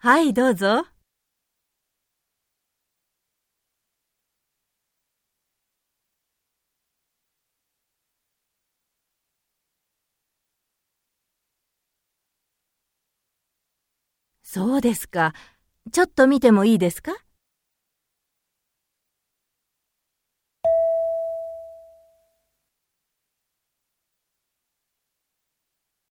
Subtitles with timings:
[0.00, 0.86] はい、どうぞ。
[14.42, 15.34] そうですか。
[15.92, 17.12] ちょっと見てもいいですか？